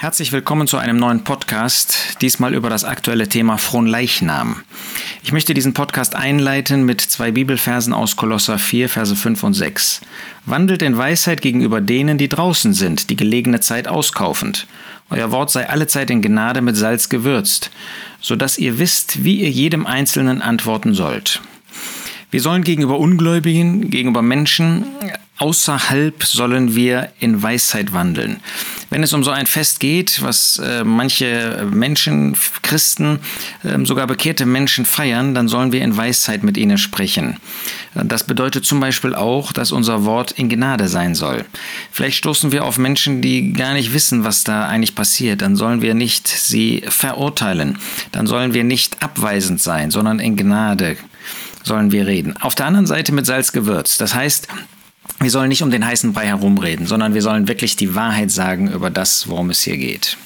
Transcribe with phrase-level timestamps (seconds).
[0.00, 4.62] Herzlich willkommen zu einem neuen Podcast, diesmal über das aktuelle Thema Fronleichnam.
[5.22, 10.00] Ich möchte diesen Podcast einleiten mit zwei Bibelversen aus Kolosser 4, Verse 5 und 6.
[10.46, 14.66] Wandelt in Weisheit gegenüber denen, die draußen sind, die gelegene Zeit auskaufend.
[15.10, 17.70] Euer Wort sei allezeit in Gnade mit Salz gewürzt,
[18.22, 21.42] so dass ihr wisst, wie ihr jedem Einzelnen antworten sollt.
[22.30, 24.86] Wir sollen gegenüber Ungläubigen, gegenüber Menschen
[25.40, 28.40] außerhalb sollen wir in Weisheit wandeln.
[28.90, 33.20] Wenn es um so ein Fest geht, was äh, manche Menschen, Christen,
[33.64, 37.38] äh, sogar bekehrte Menschen feiern, dann sollen wir in Weisheit mit ihnen sprechen.
[37.94, 41.46] Das bedeutet zum Beispiel auch, dass unser Wort in Gnade sein soll.
[41.90, 45.40] Vielleicht stoßen wir auf Menschen, die gar nicht wissen, was da eigentlich passiert.
[45.40, 47.78] Dann sollen wir nicht sie verurteilen.
[48.12, 50.98] Dann sollen wir nicht abweisend sein, sondern in Gnade
[51.62, 52.36] sollen wir reden.
[52.36, 54.00] Auf der anderen Seite mit Salz gewürzt.
[54.00, 54.48] Das heißt,
[55.20, 58.70] wir sollen nicht um den heißen Brei herumreden, sondern wir sollen wirklich die Wahrheit sagen
[58.70, 60.16] über das, worum es hier geht.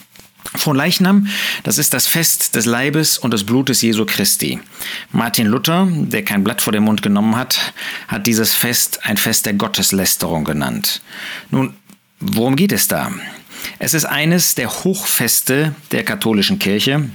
[0.56, 1.27] Von Leichnam,
[1.65, 4.60] das ist das Fest des Leibes und des Blutes Jesu Christi.
[5.10, 7.74] Martin Luther, der kein Blatt vor den Mund genommen hat,
[8.07, 11.02] hat dieses Fest ein Fest der Gotteslästerung genannt.
[11.51, 11.74] Nun,
[12.20, 13.10] worum geht es da?
[13.79, 17.09] Es ist eines der Hochfeste der katholischen Kirche,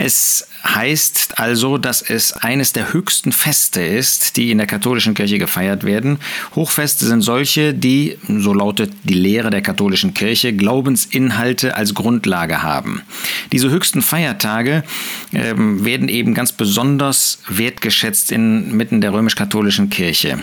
[0.00, 5.38] es heißt also, dass es eines der höchsten Feste ist, die in der katholischen Kirche
[5.38, 6.20] gefeiert werden.
[6.54, 13.02] Hochfeste sind solche, die, so lautet die Lehre der katholischen Kirche, Glaubensinhalte als Grundlage haben.
[13.50, 14.84] Diese höchsten Feiertage
[15.32, 20.38] ähm, werden eben ganz besonders wertgeschätzt inmitten der römisch-katholischen Kirche.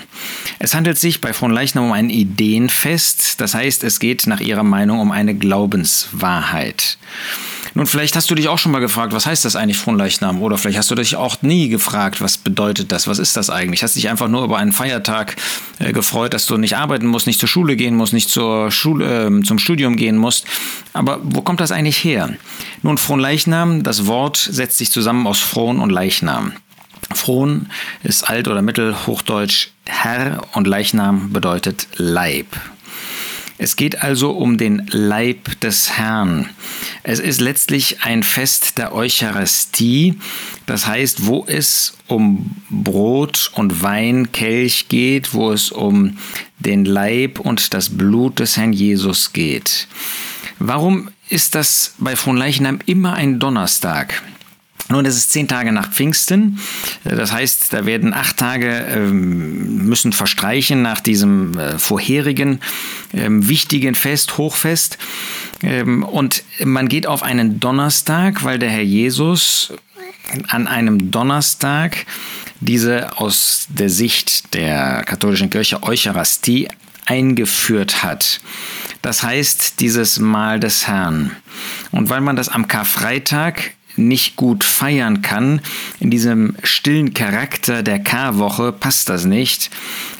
[0.59, 4.99] Es handelt sich bei Fronleichnam um ein Ideenfest, das heißt, es geht nach ihrer Meinung
[4.99, 6.97] um eine Glaubenswahrheit.
[7.77, 10.41] Nun, vielleicht hast du dich auch schon mal gefragt, was heißt das eigentlich Fronleichnam?
[10.41, 13.05] Oder vielleicht hast du dich auch nie gefragt, was bedeutet das?
[13.09, 13.83] Was ist das eigentlich?
[13.83, 15.35] Hast dich einfach nur über einen Feiertag
[15.79, 19.27] äh, gefreut, dass du nicht arbeiten musst, nicht zur Schule gehen musst, nicht zur Schule,
[19.27, 20.45] äh, zum Studium gehen musst.
[20.93, 22.29] Aber wo kommt das eigentlich her?
[22.81, 26.53] Nun, Fronleichnam, das Wort setzt sich zusammen aus Fron und Leichnam.
[27.13, 27.67] Fron
[28.03, 32.47] ist alt- oder mittelhochdeutsch Herr und Leichnam bedeutet Leib.
[33.57, 36.49] Es geht also um den Leib des Herrn.
[37.03, 40.15] Es ist letztlich ein Fest der Eucharistie,
[40.65, 46.17] das heißt, wo es um Brot und Weinkelch geht, wo es um
[46.59, 49.87] den Leib und das Blut des Herrn Jesus geht.
[50.59, 54.21] Warum ist das bei Fronleichnam immer ein Donnerstag?
[54.87, 56.59] Nun, es ist zehn Tage nach Pfingsten.
[57.03, 62.59] Das heißt, da werden acht Tage ähm, müssen verstreichen nach diesem äh, vorherigen
[63.11, 64.99] ähm, wichtigen Fest, Hochfest.
[65.63, 69.73] Ähm, und man geht auf einen Donnerstag, weil der Herr Jesus
[70.49, 72.05] an einem Donnerstag
[72.59, 76.67] diese aus der Sicht der katholischen Kirche Eucharistie
[77.05, 78.39] eingeführt hat.
[79.01, 81.31] Das heißt, dieses Mahl des Herrn.
[81.91, 85.61] Und weil man das am Karfreitag nicht gut feiern kann.
[85.99, 89.69] In diesem stillen Charakter der Karwoche passt das nicht.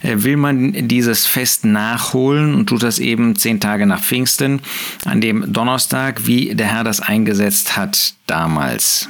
[0.02, 4.62] Äh, will man dieses Fest nachholen und tut das eben zehn Tage nach Pfingsten,
[5.04, 9.08] an dem Donnerstag, wie der Herr das eingesetzt hat damals.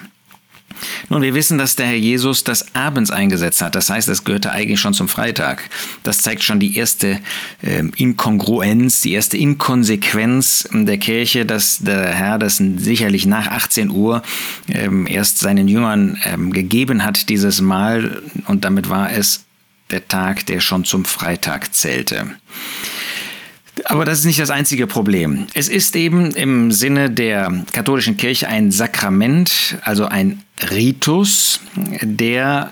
[1.10, 3.76] Nun, wir wissen, dass der Herr Jesus das abends eingesetzt hat.
[3.76, 5.70] Das heißt, es gehörte eigentlich schon zum Freitag.
[6.04, 7.20] Das zeigt schon die erste
[7.62, 14.22] äh, Inkongruenz, die erste Inkonsequenz der Kirche, dass der Herr das sicherlich nach 18 Uhr
[14.68, 18.22] ähm, erst seinen Jüngern ähm, gegeben hat, dieses Mal.
[18.48, 19.46] Und damit war es
[19.92, 22.36] der Tag, der schon zum Freitag zählte.
[23.88, 25.46] Aber das ist nicht das einzige Problem.
[25.54, 30.42] Es ist eben im Sinne der katholischen Kirche ein Sakrament, also ein
[30.72, 31.62] Ritus,
[32.02, 32.72] der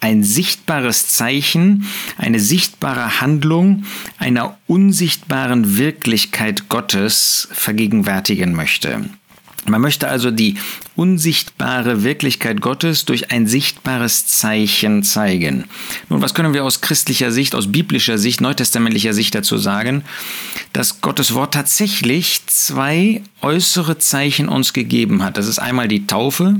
[0.00, 1.86] ein sichtbares Zeichen,
[2.18, 3.84] eine sichtbare Handlung
[4.18, 9.08] einer unsichtbaren Wirklichkeit Gottes vergegenwärtigen möchte.
[9.66, 10.56] Man möchte also die
[10.96, 15.64] unsichtbare Wirklichkeit Gottes durch ein sichtbares Zeichen zeigen.
[16.08, 20.04] Nun, was können wir aus christlicher Sicht, aus biblischer Sicht, neutestamentlicher Sicht dazu sagen?
[20.72, 25.36] Dass Gottes Wort tatsächlich zwei äußere Zeichen uns gegeben hat.
[25.36, 26.56] Das ist einmal die Taufe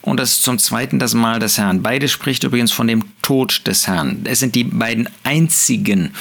[0.00, 1.82] und das ist zum zweiten das Mahl des Herrn.
[1.82, 4.22] Beide spricht übrigens von dem Tod des Herrn.
[4.24, 6.12] Es sind die beiden einzigen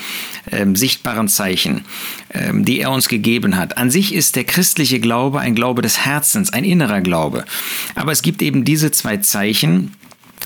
[0.51, 1.85] ähm, sichtbaren Zeichen,
[2.33, 3.77] ähm, die er uns gegeben hat.
[3.77, 7.45] An sich ist der christliche Glaube ein Glaube des Herzens, ein innerer Glaube.
[7.95, 9.93] Aber es gibt eben diese zwei Zeichen,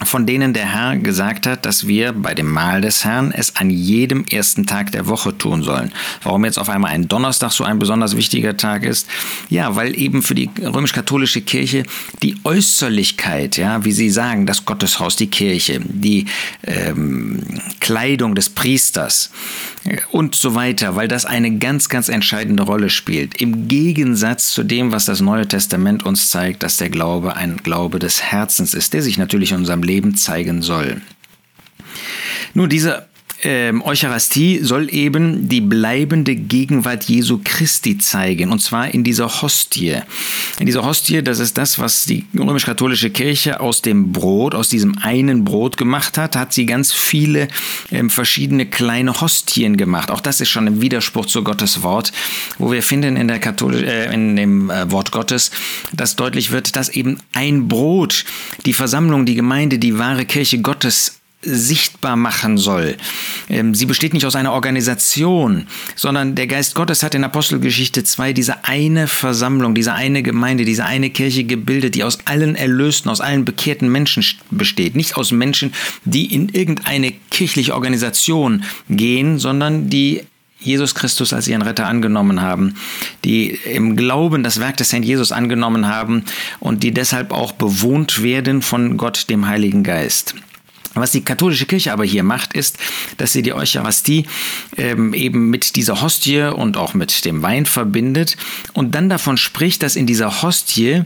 [0.03, 3.69] von denen der Herr gesagt hat, dass wir bei dem Mahl des Herrn es an
[3.69, 5.91] jedem ersten Tag der Woche tun sollen.
[6.21, 9.07] Warum jetzt auf einmal ein Donnerstag so ein besonders wichtiger Tag ist?
[9.49, 11.83] Ja, weil eben für die römisch-katholische Kirche
[12.21, 16.25] die Äußerlichkeit, ja, wie sie sagen, das Gotteshaus, die Kirche, die
[16.63, 17.43] ähm,
[17.79, 19.31] Kleidung des Priesters
[19.85, 23.39] äh, und so weiter, weil das eine ganz, ganz entscheidende Rolle spielt.
[23.39, 27.99] Im Gegensatz zu dem, was das Neue Testament uns zeigt, dass der Glaube ein Glaube
[27.99, 31.01] des Herzens ist, der sich natürlich in unserem Leben zeigen soll.
[32.53, 33.07] Nun, diese
[33.45, 39.97] ähm, Eucharistie soll eben die bleibende Gegenwart Jesu Christi zeigen, und zwar in dieser Hostie.
[40.57, 44.97] In dieser Hostie, das ist das, was die römisch-katholische Kirche aus dem Brot, aus diesem
[44.97, 47.47] einen Brot gemacht hat, hat sie ganz viele
[47.91, 50.09] ähm, verschiedene kleine Hostien gemacht.
[50.09, 52.11] Auch das ist schon im Widerspruch zu Gottes Wort,
[52.57, 55.51] wo wir finden in, der Katholisch, äh, in dem äh, Wort Gottes,
[55.93, 58.25] dass deutlich wird, dass eben ein Brot
[58.65, 62.97] die Versammlung, die Gemeinde, die wahre Kirche Gottes sichtbar machen soll.
[63.49, 68.33] Ähm, sie besteht nicht aus einer Organisation, sondern der Geist Gottes hat in Apostelgeschichte 2
[68.33, 73.21] diese eine Versammlung, diese eine Gemeinde, diese eine Kirche gebildet, die aus allen Erlösten, aus
[73.21, 74.95] allen bekehrten Menschen besteht.
[74.95, 80.21] Nicht aus Menschen, die in irgendeine kirchliche Organisation gehen, sondern die
[80.59, 82.75] Jesus Christus als ihren Retter angenommen haben,
[83.23, 86.23] die im Glauben das Werk des Herrn Jesus angenommen haben
[86.59, 90.33] und die deshalb auch bewohnt werden von Gott, dem Heiligen Geist.
[90.95, 92.77] Was die katholische Kirche aber hier macht, ist,
[93.17, 94.27] dass sie die Eucharistie
[94.77, 98.37] ähm, eben mit dieser Hostie und auch mit dem Wein verbindet
[98.73, 101.03] und dann davon spricht, dass in dieser Hostie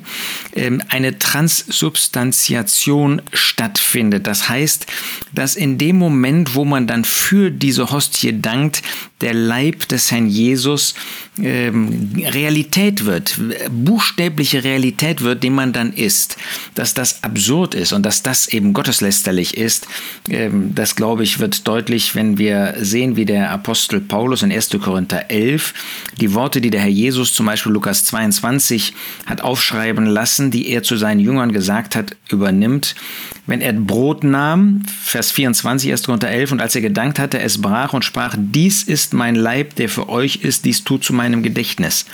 [0.55, 4.27] ähm, eine Transsubstantiation stattfindet.
[4.27, 4.85] Das heißt,
[5.33, 8.83] dass in dem Moment, wo man dann für diese Hostie dankt,
[9.21, 10.95] der Leib des Herrn Jesus
[11.41, 13.39] ähm, Realität wird,
[13.69, 16.37] buchstäbliche Realität wird, den man dann isst.
[16.75, 19.87] Dass das absurd ist und dass das eben gotteslästerlich ist,
[20.29, 24.69] ähm, das glaube ich wird deutlich, wenn wir sehen, wie der Apostel Paulus in 1.
[24.81, 25.73] Korinther 11
[26.19, 28.93] die Worte, die der Herr Jesus zum Beispiel Lukas 22
[29.25, 32.95] hat aufschreiben lassen, die er zu seinen Jüngern gesagt hat, übernimmt.
[33.47, 36.03] Wenn er Brot nahm, Vers 24, 1.
[36.03, 39.75] Korinther 11, und als er gedankt hatte, es brach und sprach, dies ist mein Leib,
[39.75, 42.05] der für euch ist, dies tut zu meinem Gedächtnis.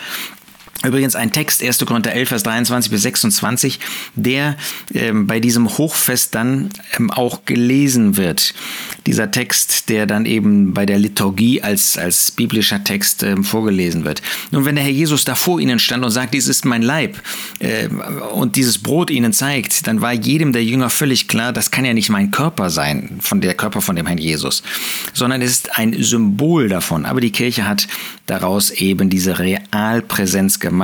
[0.85, 1.85] Übrigens ein Text, 1.
[1.85, 3.79] Korinther 11, Vers 23 bis 26,
[4.15, 4.55] der
[4.93, 8.53] ähm, bei diesem Hochfest dann ähm, auch gelesen wird.
[9.07, 14.21] Dieser Text, der dann eben bei der Liturgie als, als biblischer Text ähm, vorgelesen wird.
[14.51, 17.21] Nun, wenn der Herr Jesus da vor ihnen stand und sagt, dies ist mein Leib
[17.59, 17.87] äh,
[18.33, 21.93] und dieses Brot ihnen zeigt, dann war jedem der Jünger völlig klar, das kann ja
[21.93, 24.63] nicht mein Körper sein, von der Körper von dem Herrn Jesus,
[25.13, 27.05] sondern es ist ein Symbol davon.
[27.05, 27.87] Aber die Kirche hat
[28.25, 30.74] daraus eben diese Realpräsenz gemacht.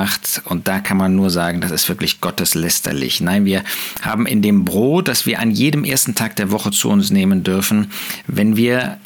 [0.46, 3.22] Und da kann man nur sagen, das ist wirklich gotteslästerlich.
[3.22, 3.64] Nein, wir
[4.02, 7.44] haben in dem Brot, das wir an jedem ersten Tag der Woche zu uns nehmen
[7.44, 7.92] dürfen,
[8.28, 8.98] wenn wir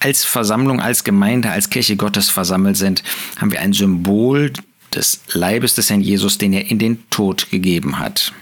[0.00, 3.02] als Versammlung, als Gemeinde, als Kirche Gottes versammelt sind,
[3.36, 4.52] haben wir ein Symbol
[4.94, 8.32] des Leibes des Herrn Jesus, den er in den Tod gegeben hat.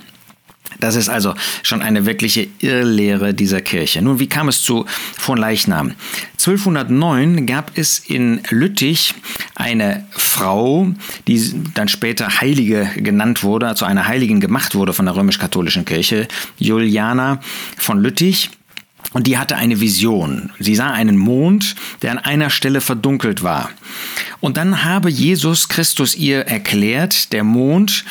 [0.81, 4.03] Das ist also schon eine wirkliche Irrlehre dieser Kirche.
[4.03, 4.85] Nun, wie kam es zu
[5.17, 5.93] von Leichnam?
[6.33, 9.15] 1209 gab es in Lüttich
[9.55, 10.89] eine Frau,
[11.27, 16.29] die dann später Heilige genannt wurde, zu einer Heiligen gemacht wurde von der römisch-katholischen Kirche,
[16.59, 17.41] Juliana
[17.77, 18.51] von Lüttich.
[19.13, 20.51] Und die hatte eine Vision.
[20.59, 23.71] Sie sah einen Mond, der an einer Stelle verdunkelt war.
[24.41, 28.05] Und dann habe Jesus Christus ihr erklärt, der Mond,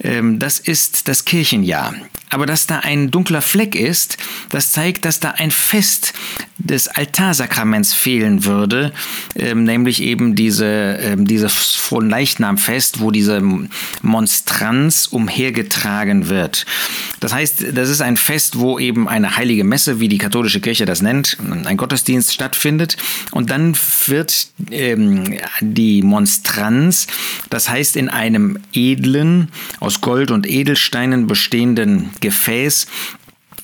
[0.00, 1.94] ähm, das ist das Kirchenjahr.
[2.32, 4.16] Aber dass da ein dunkler Fleck ist,
[4.48, 6.14] das zeigt, dass da ein Fest
[6.56, 8.92] des Altarsakraments fehlen würde,
[9.36, 13.42] ähm, nämlich eben diese, ähm, dieses Fronleichnamfest, wo diese
[14.00, 16.64] Monstranz umhergetragen wird.
[17.20, 20.86] Das heißt, das ist ein Fest, wo eben eine heilige Messe, wie die katholische Kirche
[20.86, 21.36] das nennt,
[21.66, 22.96] ein Gottesdienst stattfindet.
[23.32, 25.36] Und dann wird ähm,
[25.72, 27.06] die Monstranz,
[27.50, 29.48] das heißt in einem edlen,
[29.80, 32.86] aus Gold und Edelsteinen bestehenden Gefäß,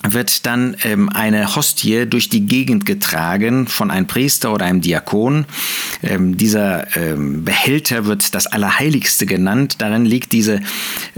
[0.03, 5.45] wird dann ähm, eine Hostie durch die Gegend getragen von einem Priester oder einem Diakon.
[6.03, 9.77] Ähm, dieser ähm, Behälter wird das Allerheiligste genannt.
[9.79, 10.61] Darin liegt diese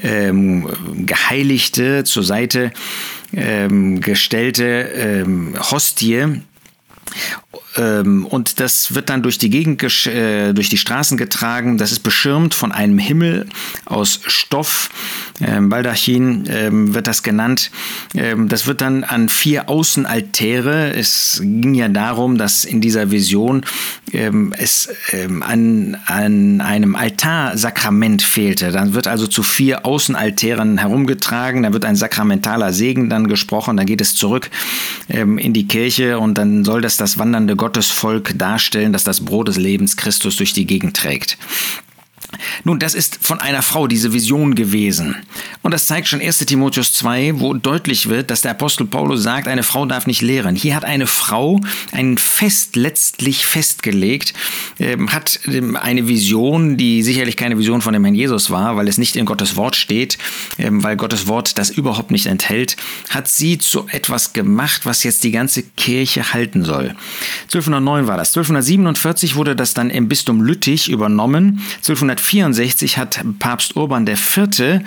[0.03, 0.67] ähm,
[1.05, 2.73] geheiligte, zur Seite
[3.35, 6.41] ähm, gestellte ähm, Hostie
[7.77, 11.79] und das wird dann durch die Gegend, äh, durch die Straßen getragen.
[11.79, 13.47] Das ist beschirmt von einem Himmel
[13.87, 14.91] aus Stoff,
[15.41, 17.71] ähm, Baldachin ähm, wird das genannt.
[18.15, 20.93] Ähm, das wird dann an vier Außenaltäre.
[20.95, 23.65] Es ging ja darum, dass in dieser Vision
[24.13, 28.71] ähm, es ähm, an, an einem Altarsakrament fehlte.
[28.71, 33.87] Dann wird also zu vier Außenaltären herumgetragen, da wird ein sakramentaler Segen dann gesprochen, dann
[33.87, 34.51] geht es zurück
[35.09, 39.49] ähm, in die Kirche und dann soll das das wandernde Gottesvolk darstellen, das das Brot
[39.49, 41.39] des Lebens Christus durch die Gegend trägt.
[42.65, 45.17] Nun, das ist von einer Frau diese Vision gewesen.
[45.63, 49.49] Und das zeigt schon 1 Timotheus 2, wo deutlich wird, dass der Apostel Paulus sagt,
[49.49, 50.57] eine Frau darf nicht lehren.
[50.57, 51.61] Hier hat eine Frau
[51.93, 54.35] ein Fest letztlich festgelegt,
[54.79, 58.89] ähm, hat ähm, eine Vision, die sicherlich keine Vision von dem Herrn Jesus war, weil
[58.89, 60.19] es nicht in Gottes Wort steht,
[60.59, 62.77] ähm, weil Gottes Wort das überhaupt nicht enthält,
[63.09, 66.95] hat sie zu etwas gemacht, was jetzt die ganze Kirche halten soll.
[67.45, 68.31] 1209 war das.
[68.31, 71.63] 1247 wurde das dann im Bistum Lüttich übernommen.
[71.77, 74.81] 1200 1964 hat Papst Urban IV.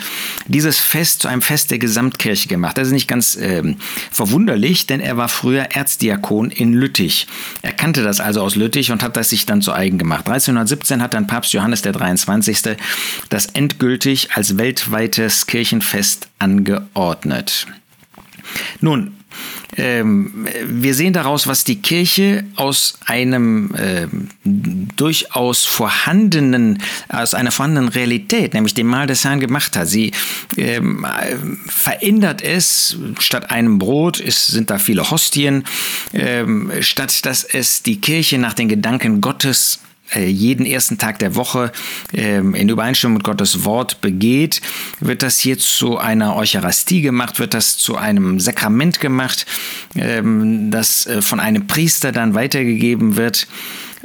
[0.48, 2.78] dieses Fest zu einem Fest der Gesamtkirche gemacht.
[2.78, 3.76] Das ist nicht ganz äh,
[4.12, 7.28] verwunderlich, denn er war früher Erzdiakon in Lüttich.
[7.62, 10.28] Er kannte das also aus Lüttich und hat das sich dann zu eigen gemacht.
[10.28, 12.78] 1317 hat dann Papst Johannes der 23.
[13.30, 17.68] das endgültig als weltweites Kirchenfest angeordnet.
[18.82, 19.14] Nun,
[19.78, 24.08] ähm, wir sehen daraus, was die Kirche aus einem äh,
[24.44, 29.88] durchaus vorhandenen, aus einer vorhandenen Realität, nämlich dem Mahl des Herrn gemacht hat.
[29.88, 30.12] Sie
[30.58, 31.06] ähm,
[31.68, 35.64] verändert es, statt einem Brot ist, sind da viele Hostien,
[36.14, 39.80] ähm, statt dass es die Kirche nach den Gedanken Gottes
[40.20, 41.72] jeden ersten Tag der Woche
[42.14, 44.62] ähm, in Übereinstimmung mit Gottes Wort begeht,
[45.00, 49.46] wird das hier zu einer Eucharistie gemacht, wird das zu einem Sakrament gemacht,
[49.96, 53.48] ähm, das äh, von einem Priester dann weitergegeben wird.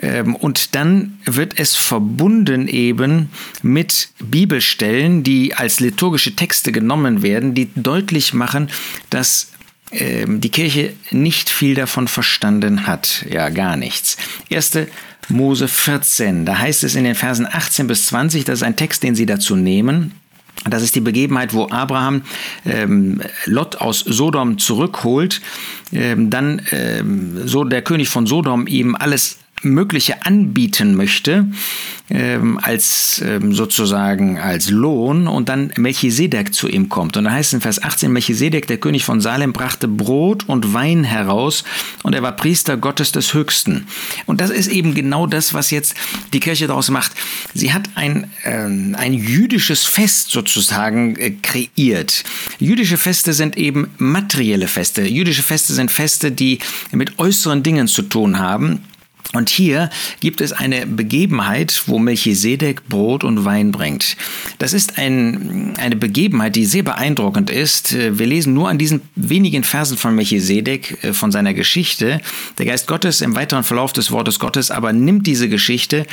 [0.01, 3.31] Ähm, und dann wird es verbunden eben
[3.63, 8.71] mit Bibelstellen, die als liturgische Texte genommen werden, die deutlich machen,
[9.11, 9.53] dass
[9.91, 13.25] die Kirche nicht viel davon verstanden hat.
[13.31, 14.19] Ja, gar nichts.
[14.51, 14.87] Erste
[15.29, 16.45] Mose 14.
[16.45, 19.27] Da heißt es in den Versen 18 bis 20, das ist ein Text, den Sie
[19.27, 20.13] dazu nehmen.
[20.69, 22.23] Das ist die Begebenheit, wo Abraham
[22.67, 25.41] ähm, Lot aus Sodom zurückholt,
[25.93, 31.47] ähm, dann ähm, so der König von Sodom ihm alles Mögliche anbieten möchte,
[32.11, 37.17] ähm, als ähm, sozusagen als Lohn und dann Melchisedek zu ihm kommt.
[37.17, 40.73] Und da heißt es in Vers 18, Melchisedek, der König von Salem, brachte Brot und
[40.73, 41.65] Wein heraus
[42.03, 43.87] und er war Priester Gottes des Höchsten.
[44.27, 45.95] Und das ist eben genau das, was jetzt
[46.33, 47.13] die Kirche daraus macht.
[47.55, 52.25] Sie hat ein, äh, ein jüdisches Fest sozusagen äh, kreiert.
[52.59, 55.03] Jüdische Feste sind eben materielle Feste.
[55.03, 56.59] Jüdische Feste sind Feste, die
[56.93, 58.81] mit äußeren Dingen zu tun haben.
[59.35, 64.17] Und hier gibt es eine Begebenheit, wo Melchisedek Brot und Wein bringt.
[64.59, 67.95] Das ist ein, eine Begebenheit, die sehr beeindruckend ist.
[67.95, 72.23] Wir lesen nur an diesen wenigen Versen von Melchisedek, äh, von seiner Geschichte.
[72.57, 76.07] Der Geist Gottes im weiteren Verlauf des Wortes Gottes aber nimmt diese Geschichte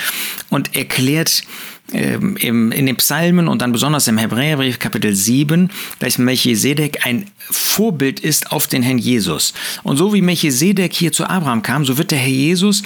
[0.49, 1.43] und erklärt
[1.91, 8.51] in den Psalmen und dann besonders im Hebräerbrief Kapitel 7, dass Melchisedek ein Vorbild ist
[8.51, 9.53] auf den Herrn Jesus.
[9.83, 12.81] Und so wie Melchisedek hier zu Abraham kam, so wird der Herr Jesus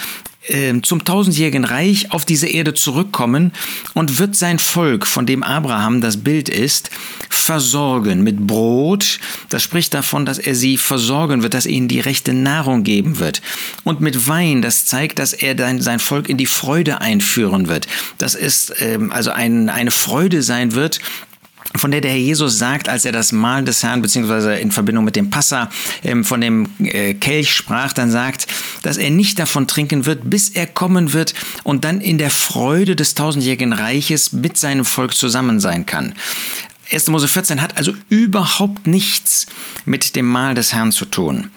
[0.49, 3.51] ähm, zum tausendjährigen Reich auf diese Erde zurückkommen
[3.93, 6.89] und wird sein Volk, von dem Abraham das Bild ist,
[7.29, 9.19] versorgen mit Brot.
[9.49, 13.19] Das spricht davon, dass er sie versorgen wird, dass er ihnen die rechte Nahrung geben
[13.19, 13.41] wird.
[13.83, 17.87] Und mit Wein, das zeigt, dass er dann sein Volk in die Freude einführen wird.
[18.17, 20.99] Das ist ähm, also ein, eine Freude sein wird,
[21.75, 25.05] von der der Herr Jesus sagt, als er das Mahl des Herrn beziehungsweise in Verbindung
[25.05, 25.69] mit dem Passa
[26.03, 28.47] ähm, von dem äh, Kelch sprach, dann sagt,
[28.81, 32.95] dass er nicht davon trinken wird, bis er kommen wird und dann in der Freude
[32.95, 36.15] des tausendjährigen Reiches mit seinem Volk zusammen sein kann.
[36.91, 37.07] 1.
[37.09, 39.45] Mose 14 hat also überhaupt nichts
[39.85, 41.51] mit dem Mahl des Herrn zu tun.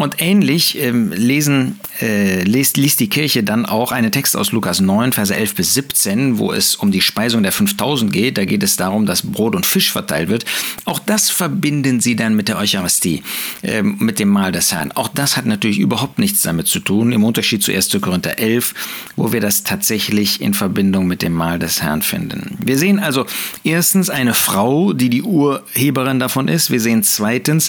[0.00, 4.80] Und ähnlich ähm, lesen, äh, liest, liest die Kirche dann auch einen Text aus Lukas
[4.80, 8.38] 9, Verse 11 bis 17, wo es um die Speisung der 5000 geht.
[8.38, 10.46] Da geht es darum, dass Brot und Fisch verteilt wird.
[10.86, 13.22] Auch das verbinden sie dann mit der Eucharistie,
[13.62, 14.90] äh, mit dem Mahl des Herrn.
[14.92, 18.00] Auch das hat natürlich überhaupt nichts damit zu tun, im Unterschied zu 1.
[18.00, 18.72] Korinther 11,
[19.16, 22.56] wo wir das tatsächlich in Verbindung mit dem Mahl des Herrn finden.
[22.64, 23.26] Wir sehen also
[23.64, 26.70] erstens eine Frau, die die Urheberin davon ist.
[26.70, 27.68] Wir sehen zweitens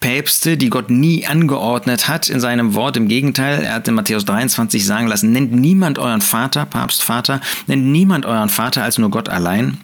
[0.00, 2.96] Päpste, die Gott nie angeordnet hat in seinem Wort.
[2.96, 7.40] Im Gegenteil, er hat in Matthäus 23 sagen lassen, nennt niemand euren Vater, Papst Vater,
[7.66, 9.78] nennt niemand euren Vater als nur Gott allein.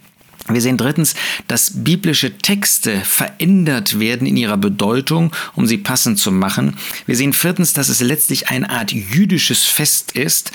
[0.48, 1.14] Wir sehen drittens,
[1.48, 6.76] dass biblische Texte verändert werden in ihrer Bedeutung, um sie passend zu machen.
[7.06, 10.52] Wir sehen viertens, dass es letztlich eine Art jüdisches Fest ist,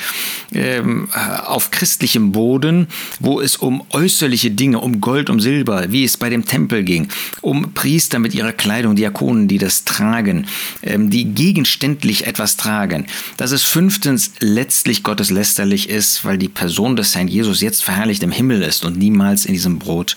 [0.54, 1.10] ähm,
[1.46, 2.88] auf christlichem Boden,
[3.20, 7.10] wo es um äußerliche Dinge, um Gold, um Silber, wie es bei dem Tempel ging,
[7.42, 10.48] um Priester mit ihrer Kleidung, Diakonen, die das tragen,
[10.84, 13.08] ähm, die gegenständlich etwas tragen.
[13.36, 18.24] Dass es fünftens letztlich Gottes lästerlich ist, weil die Person des Herrn Jesus jetzt verherrlicht
[18.24, 20.16] im Himmel ist und niemals in diesem Brot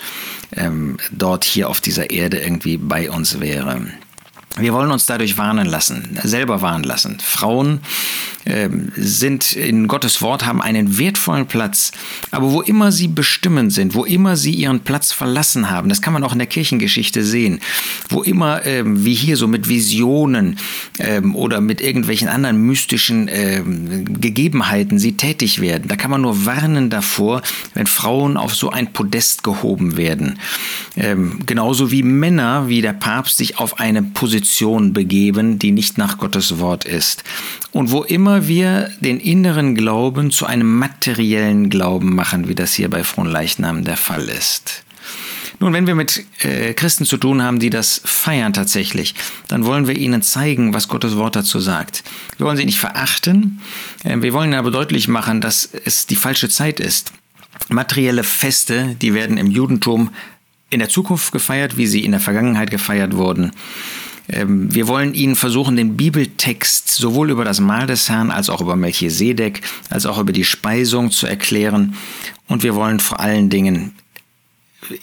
[0.56, 3.86] ähm, dort hier auf dieser Erde irgendwie bei uns wäre.
[4.56, 7.18] Wir wollen uns dadurch warnen lassen, selber warnen lassen.
[7.20, 7.80] Frauen
[8.46, 11.90] ähm, sind in Gottes Wort, haben einen wertvollen Platz.
[12.30, 16.12] Aber wo immer sie bestimmend sind, wo immer sie ihren Platz verlassen haben, das kann
[16.12, 17.58] man auch in der Kirchengeschichte sehen,
[18.08, 20.58] wo immer, ähm, wie hier so mit Visionen
[21.00, 26.46] ähm, oder mit irgendwelchen anderen mystischen ähm, Gegebenheiten sie tätig werden, da kann man nur
[26.46, 27.42] warnen davor,
[27.74, 30.38] wenn Frauen auf so ein Podest gehoben werden.
[30.96, 34.43] Ähm, genauso wie Männer, wie der Papst, sich auf eine Position
[34.92, 37.24] begeben, die nicht nach Gottes Wort ist.
[37.72, 42.90] Und wo immer wir den inneren Glauben zu einem materiellen Glauben machen, wie das hier
[42.90, 44.84] bei Fronleichnam der Fall ist.
[45.60, 49.14] Nun, wenn wir mit äh, Christen zu tun haben, die das feiern tatsächlich,
[49.48, 52.02] dann wollen wir ihnen zeigen, was Gottes Wort dazu sagt.
[52.36, 53.60] Wir wollen sie nicht verachten,
[54.02, 57.12] äh, wir wollen aber deutlich machen, dass es die falsche Zeit ist.
[57.68, 60.10] Materielle Feste, die werden im Judentum
[60.70, 63.52] in der Zukunft gefeiert, wie sie in der Vergangenheit gefeiert wurden.
[64.28, 68.60] Ähm, wir wollen Ihnen versuchen, den Bibeltext sowohl über das Mahl des Herrn als auch
[68.60, 71.94] über Melchisedek, als auch über die Speisung zu erklären.
[72.48, 73.92] Und wir wollen vor allen Dingen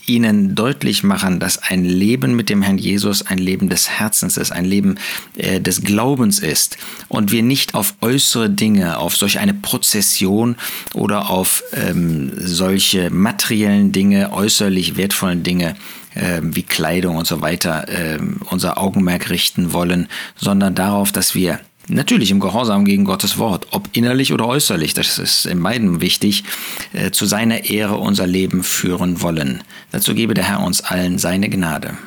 [0.06, 4.52] ihnen deutlich machen, dass ein Leben mit dem Herrn Jesus ein Leben des Herzens ist,
[4.52, 4.98] ein Leben
[5.36, 10.56] äh, des Glaubens ist und wir nicht auf äußere Dinge, auf solch eine Prozession
[10.94, 15.76] oder auf ähm, solche materiellen Dinge, äußerlich wertvollen Dinge
[16.42, 22.32] wie Kleidung und so weiter äh, unser Augenmerk richten wollen, sondern darauf, dass wir natürlich
[22.32, 26.44] im Gehorsam gegen Gottes Wort, ob innerlich oder äußerlich, das ist in beiden wichtig,
[26.94, 29.64] äh, zu seiner Ehre unser Leben führen wollen.
[29.92, 31.98] Dazu gebe der Herr uns allen seine Gnade.